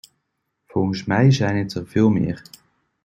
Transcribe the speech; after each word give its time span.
Volgens 0.67 1.03
mij 1.03 1.31
zijn 1.31 1.55
het 1.55 1.73
er 1.73 1.87
veel 1.87 2.09
meer. 2.09 2.41